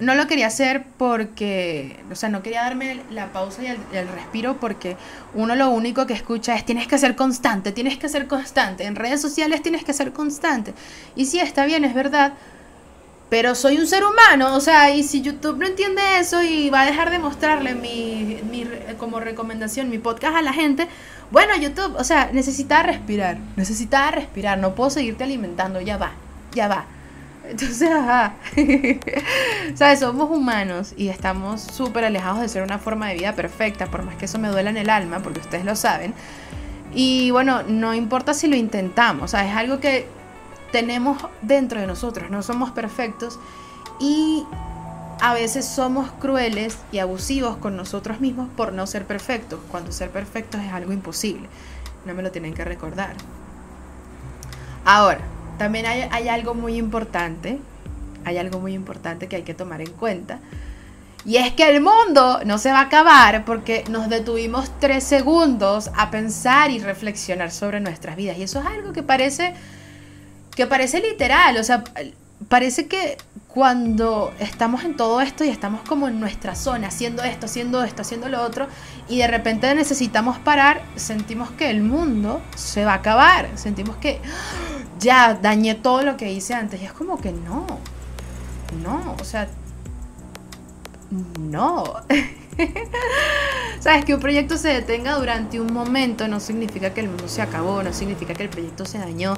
[0.00, 4.08] no lo quería hacer porque, o sea, no quería darme la pausa y el, el,
[4.08, 4.96] respiro porque
[5.34, 8.96] uno lo único que escucha es tienes que ser constante, tienes que ser constante, en
[8.96, 10.74] redes sociales tienes que ser constante.
[11.14, 12.34] Y sí, está bien, es verdad,
[13.30, 16.82] pero soy un ser humano, o sea, y si YouTube no entiende eso y va
[16.82, 18.66] a dejar de mostrarle mi, mi,
[18.98, 20.88] como recomendación mi podcast a la gente,
[21.30, 26.12] bueno, YouTube, o sea, necesitaba respirar, necesitaba respirar, no puedo seguirte alimentando, ya va,
[26.52, 26.86] ya va.
[27.48, 28.34] Entonces, ajá.
[29.74, 30.00] ¿Sabes?
[30.00, 34.16] Somos humanos y estamos súper alejados de ser una forma de vida perfecta, por más
[34.16, 36.14] que eso me duela en el alma, porque ustedes lo saben.
[36.94, 40.06] Y bueno, no importa si lo intentamos, o sea, es algo que
[40.74, 43.38] tenemos dentro de nosotros, no somos perfectos
[44.00, 44.42] y
[45.20, 50.10] a veces somos crueles y abusivos con nosotros mismos por no ser perfectos, cuando ser
[50.10, 51.48] perfectos es algo imposible.
[52.04, 53.14] No me lo tienen que recordar.
[54.84, 55.20] Ahora,
[55.58, 57.60] también hay, hay, algo muy importante,
[58.24, 60.40] hay algo muy importante que hay que tomar en cuenta.
[61.24, 65.92] Y es que el mundo no se va a acabar porque nos detuvimos tres segundos
[65.96, 68.38] a pensar y reflexionar sobre nuestras vidas.
[68.38, 69.54] Y eso es algo que parece
[70.54, 71.84] que parece literal, o sea,
[72.48, 73.16] parece que
[73.48, 78.02] cuando estamos en todo esto y estamos como en nuestra zona, haciendo esto, haciendo esto,
[78.02, 78.66] haciendo lo otro,
[79.08, 84.20] y de repente necesitamos parar, sentimos que el mundo se va a acabar, sentimos que
[84.98, 87.66] ya dañé todo lo que hice antes, y es como que no,
[88.82, 89.48] no, o sea,
[91.38, 91.84] no.
[93.80, 97.42] Sabes que un proyecto se detenga durante un momento no significa que el mundo se
[97.42, 99.34] acabó, no significa que el proyecto se dañó,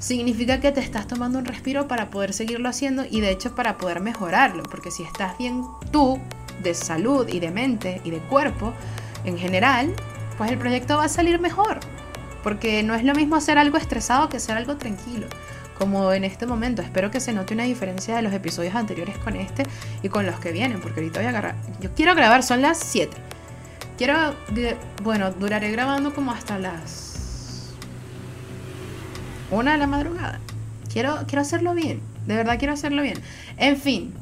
[0.00, 3.78] significa que te estás tomando un respiro para poder seguirlo haciendo y de hecho para
[3.78, 6.18] poder mejorarlo, porque si estás bien tú
[6.62, 8.72] de salud y de mente y de cuerpo
[9.24, 9.94] en general,
[10.38, 11.78] pues el proyecto va a salir mejor,
[12.42, 15.26] porque no es lo mismo hacer algo estresado que hacer algo tranquilo.
[15.78, 19.36] Como en este momento, espero que se note una diferencia de los episodios anteriores con
[19.36, 19.62] este
[20.02, 21.54] y con los que vienen, porque ahorita voy a agarrar.
[21.80, 23.16] Yo quiero grabar, son las 7.
[23.96, 24.34] Quiero,
[25.02, 27.09] bueno, duraré grabando como hasta las
[29.50, 30.40] una de la madrugada.
[30.92, 33.18] Quiero, quiero hacerlo bien, de verdad quiero hacerlo bien.
[33.56, 34.12] En fin,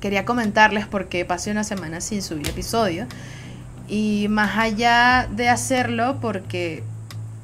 [0.00, 3.06] quería comentarles porque pasé una semana sin subir episodio.
[3.88, 6.82] Y más allá de hacerlo porque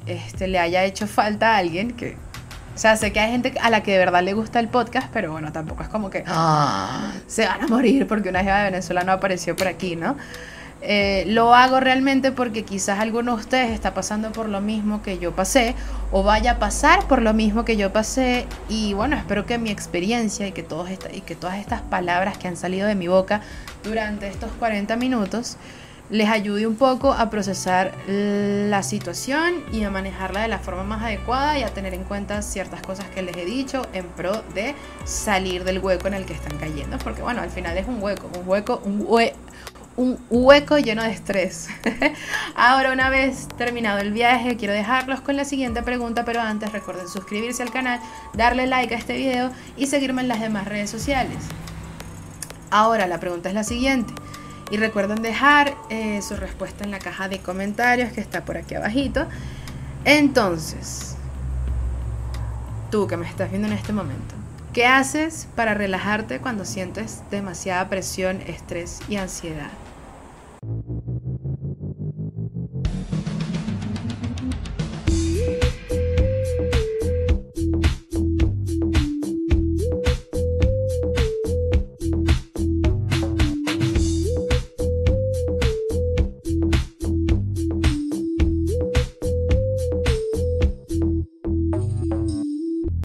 [0.05, 2.17] este, le haya hecho falta a alguien que...
[2.75, 5.09] O sea, sé que hay gente a la que de verdad le gusta el podcast,
[5.11, 8.63] pero bueno, tampoco es como que ah, se van a morir porque una jeva de
[8.65, 10.15] Venezuela no apareció por aquí, ¿no?
[10.81, 15.19] Eh, lo hago realmente porque quizás alguno de ustedes está pasando por lo mismo que
[15.19, 15.75] yo pasé
[16.13, 19.71] o vaya a pasar por lo mismo que yo pasé y bueno, espero que mi
[19.71, 20.65] experiencia y que,
[21.11, 23.41] y que todas estas palabras que han salido de mi boca
[23.83, 25.57] durante estos 40 minutos
[26.09, 31.03] les ayude un poco a procesar la situación y a manejarla de la forma más
[31.03, 34.73] adecuada y a tener en cuenta ciertas cosas que les he dicho en pro de
[35.05, 38.29] salir del hueco en el que están cayendo, porque bueno, al final es un hueco,
[38.39, 39.33] un hueco, un, hue
[39.99, 41.67] un hueco lleno de estrés.
[42.55, 47.09] Ahora, una vez terminado el viaje, quiero dejarlos con la siguiente pregunta, pero antes recuerden
[47.09, 47.99] suscribirse al canal,
[48.33, 51.35] darle like a este video y seguirme en las demás redes sociales.
[52.71, 54.13] Ahora, la pregunta es la siguiente.
[54.71, 58.75] Y recuerden dejar eh, su respuesta en la caja de comentarios que está por aquí
[58.75, 59.27] abajito.
[60.05, 61.17] Entonces,
[62.89, 64.33] tú que me estás viendo en este momento,
[64.71, 69.71] ¿qué haces para relajarte cuando sientes demasiada presión, estrés y ansiedad?